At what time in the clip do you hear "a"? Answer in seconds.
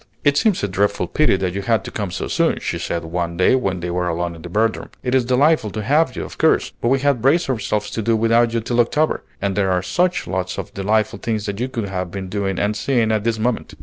0.63-0.67